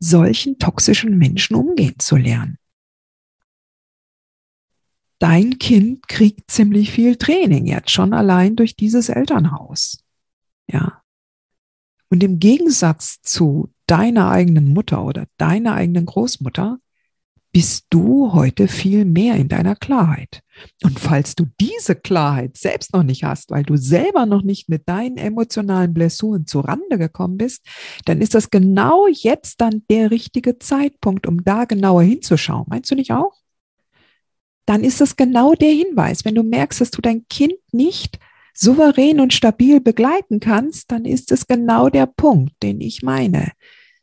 solchen 0.01 0.59
toxischen 0.59 1.17
Menschen 1.17 1.57
umgehen 1.57 1.99
zu 1.99 2.17
lernen 2.17 2.59
dein 5.19 5.59
Kind 5.59 6.09
kriegt 6.09 6.51
ziemlich 6.51 6.91
viel 6.91 7.17
Training 7.17 7.67
jetzt 7.67 7.91
schon 7.91 8.13
allein 8.13 8.57
durch 8.57 8.77
dieses 8.77 9.09
Elternhaus. 9.09 9.99
Ja. 10.71 11.03
Und 12.11 12.23
im 12.23 12.39
Gegensatz 12.39 13.21
zu 13.23 13.73
deiner 13.87 14.31
eigenen 14.31 14.73
Mutter 14.73 15.05
oder 15.05 15.27
deiner 15.37 15.75
eigenen 15.75 16.07
Großmutter 16.07 16.79
bist 17.51 17.87
du 17.91 18.33
heute 18.35 18.69
viel 18.69 19.05
mehr 19.05 19.37
in 19.37 19.49
deiner 19.49 19.75
Klarheit. 19.75 20.43
Und 20.85 21.01
falls 21.01 21.35
du 21.35 21.47
diese 21.61 21.97
Klarheit 21.97 22.57
selbst 22.57 22.93
noch 22.93 23.03
nicht 23.03 23.25
hast, 23.25 23.51
weil 23.51 23.63
du 23.63 23.77
selber 23.77 24.27
noch 24.27 24.43
nicht 24.43 24.69
mit 24.69 24.89
deinen 24.89 25.17
emotionalen 25.17 25.95
Blessuren 25.95 26.47
zu 26.47 26.61
Rande 26.61 26.99
gekommen 26.99 27.39
bist, 27.39 27.65
dann 28.05 28.21
ist 28.21 28.35
das 28.35 28.51
genau 28.51 29.07
jetzt 29.09 29.61
dann 29.61 29.83
der 29.91 30.11
richtige 30.11 30.59
Zeitpunkt, 30.59 31.27
um 31.27 31.43
da 31.43 31.65
genauer 31.65 32.03
hinzuschauen. 32.03 32.67
Meinst 32.69 32.91
du 32.91 32.95
nicht 32.95 33.13
auch? 33.13 33.33
Dann 34.69 34.85
ist 34.85 35.01
es 35.01 35.17
genau 35.17 35.55
der 35.55 35.71
Hinweis. 35.71 36.27
Wenn 36.27 36.35
du 36.35 36.43
merkst, 36.43 36.83
dass 36.83 36.91
du 36.91 37.01
dein 37.01 37.27
Kind 37.29 37.55
nicht 37.73 38.19
souverän 38.53 39.19
und 39.19 39.33
stabil 39.33 39.81
begleiten 39.81 40.41
kannst, 40.41 40.91
dann 40.91 41.07
ist 41.07 41.33
es 41.33 41.47
genau 41.47 41.89
der 41.89 42.07
Punkt, 42.07 42.53
den 42.63 42.81
ich 42.83 43.03
meine. 43.03 43.53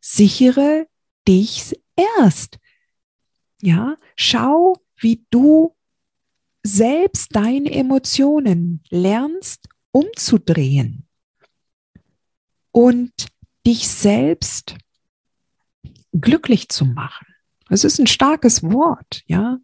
Sichere 0.02 0.88
dich 1.28 1.80
erst. 2.18 2.58
Ja, 3.62 3.96
schau, 4.16 4.78
wie 4.98 5.24
du 5.30 5.76
selbst 6.64 7.36
deine 7.36 7.72
Emotionen 7.72 8.82
lernst 8.90 9.70
umzudrehen 9.92 11.06
und 12.72 13.14
dich 13.68 13.88
selbst 13.88 14.76
glücklich 16.12 16.70
zu 16.70 16.86
machen. 16.86 17.28
Das 17.70 17.84
ist 17.84 18.00
ein 18.00 18.08
starkes 18.08 18.64
Wort, 18.64 19.24
ja. 19.28 19.60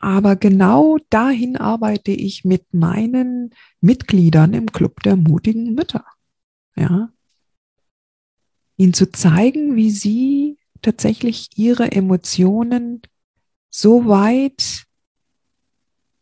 Aber 0.00 0.34
genau 0.34 0.96
dahin 1.10 1.58
arbeite 1.58 2.10
ich 2.10 2.44
mit 2.44 2.72
meinen 2.72 3.50
Mitgliedern 3.82 4.54
im 4.54 4.72
Club 4.72 5.02
der 5.02 5.14
mutigen 5.16 5.74
Mütter. 5.74 6.04
Ja. 6.74 7.12
Ihnen 8.76 8.94
zu 8.94 9.12
zeigen, 9.12 9.76
wie 9.76 9.90
sie 9.90 10.58
tatsächlich 10.80 11.50
ihre 11.56 11.92
Emotionen 11.92 13.02
so 13.68 14.06
weit 14.06 14.86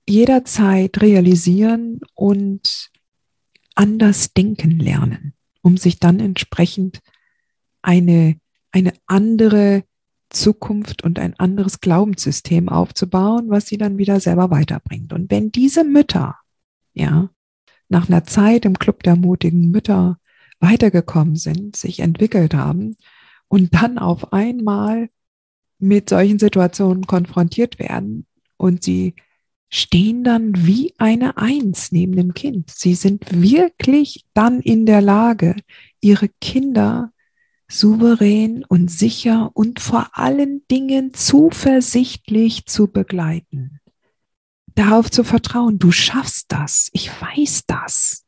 jederzeit 0.09 1.01
realisieren 1.01 2.01
und 2.15 2.91
anders 3.77 4.33
denken 4.33 4.81
lernen, 4.81 5.35
um 5.63 5.77
sich 5.77 6.01
dann 6.01 6.19
entsprechend 6.19 7.01
eine, 7.81 8.41
eine 8.73 8.93
andere 9.07 9.85
Zukunft 10.31 11.03
und 11.03 11.19
ein 11.19 11.35
anderes 11.39 11.81
Glaubenssystem 11.81 12.69
aufzubauen, 12.69 13.49
was 13.49 13.67
sie 13.67 13.79
dann 13.79 13.99
wieder 13.99 14.21
selber 14.21 14.51
weiterbringt. 14.51 15.13
Und 15.13 15.31
wenn 15.31 15.51
diese 15.51 15.85
Mütter, 15.85 16.37
ja, 16.93 17.31
nach 17.89 18.09
einer 18.09 18.25
Zeit 18.25 18.65
im 18.65 18.79
Club 18.79 19.03
der 19.03 19.17
mutigen 19.17 19.71
Mütter 19.71 20.19
weitergekommen 20.61 21.37
sind, 21.37 21.77
sich 21.77 22.01
entwickelt 22.01 22.55
haben 22.55 22.97
und 23.49 23.75
dann 23.75 23.99
auf 23.99 24.33
einmal 24.33 25.09
mit 25.79 26.09
solchen 26.11 26.39
Situationen 26.39 27.07
konfrontiert 27.07 27.79
werden 27.79 28.27
und 28.57 28.83
sie 28.83 29.15
stehen 29.71 30.25
dann 30.25 30.67
wie 30.67 30.95
eine 30.99 31.37
Eins 31.37 31.93
neben 31.93 32.17
dem 32.17 32.35
Kind. 32.35 32.71
Sie 32.71 32.95
sind 32.95 33.25
wirklich 33.31 34.25
dann 34.35 34.61
in 34.61 34.87
der 34.87 35.01
Lage, 35.01 35.57
ihre 36.01 36.29
Kinder 36.41 37.13
souverän 37.71 38.65
und 38.65 38.91
sicher 38.91 39.51
und 39.55 39.81
vor 39.81 40.11
allen 40.13 40.67
Dingen 40.69 41.13
zuversichtlich 41.13 42.67
zu 42.67 42.89
begleiten. 42.89 43.81
Darauf 44.75 45.11
zu 45.11 45.23
vertrauen, 45.23 45.79
du 45.79 45.93
schaffst 45.93 46.47
das, 46.51 46.89
ich 46.93 47.11
weiß 47.21 47.65
das. 47.67 48.25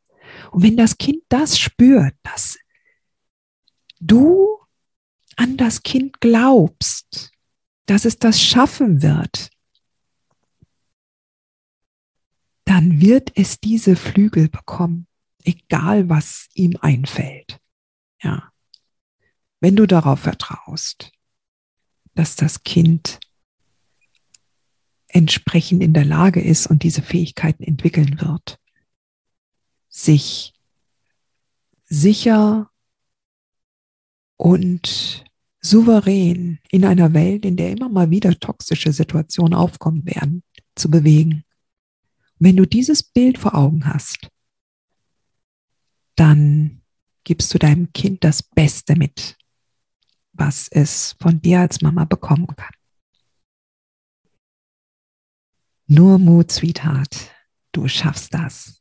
Und 0.50 0.62
wenn 0.62 0.76
das 0.76 0.98
Kind 0.98 1.22
das 1.28 1.58
spürt, 1.58 2.14
dass 2.22 2.58
du 4.00 4.58
an 5.36 5.56
das 5.56 5.82
Kind 5.82 6.20
glaubst, 6.20 7.32
dass 7.86 8.04
es 8.04 8.18
das 8.18 8.42
schaffen 8.42 9.02
wird, 9.02 9.50
dann 12.64 13.00
wird 13.00 13.32
es 13.36 13.58
diese 13.58 13.96
Flügel 13.96 14.48
bekommen, 14.48 15.06
egal 15.44 16.08
was 16.08 16.48
ihm 16.54 16.76
einfällt. 16.80 17.58
Ja 18.22 18.49
wenn 19.60 19.76
du 19.76 19.86
darauf 19.86 20.20
vertraust, 20.20 21.12
dass 22.14 22.36
das 22.36 22.64
Kind 22.64 23.20
entsprechend 25.08 25.82
in 25.82 25.92
der 25.92 26.04
Lage 26.04 26.40
ist 26.40 26.66
und 26.66 26.82
diese 26.82 27.02
Fähigkeiten 27.02 27.62
entwickeln 27.62 28.20
wird, 28.20 28.58
sich 29.88 30.54
sicher 31.84 32.70
und 34.36 35.24
souverän 35.60 36.58
in 36.70 36.84
einer 36.84 37.12
Welt, 37.12 37.44
in 37.44 37.56
der 37.56 37.72
immer 37.72 37.88
mal 37.88 38.10
wieder 38.10 38.38
toxische 38.38 38.92
Situationen 38.92 39.54
aufkommen 39.54 40.06
werden, 40.06 40.42
zu 40.74 40.90
bewegen. 40.90 41.44
Wenn 42.38 42.56
du 42.56 42.66
dieses 42.66 43.02
Bild 43.02 43.36
vor 43.36 43.54
Augen 43.54 43.86
hast, 43.86 44.30
dann 46.16 46.80
gibst 47.24 47.52
du 47.52 47.58
deinem 47.58 47.92
Kind 47.92 48.24
das 48.24 48.42
Beste 48.42 48.96
mit, 48.96 49.36
was 50.40 50.68
es 50.70 51.14
von 51.20 51.40
dir 51.42 51.60
als 51.60 51.82
Mama 51.82 52.06
bekommen 52.06 52.46
kann. 52.56 52.72
Nur 55.86 56.18
Mut, 56.18 56.50
Sweetheart, 56.50 57.30
du 57.72 57.86
schaffst 57.86 58.32
das. 58.32 58.80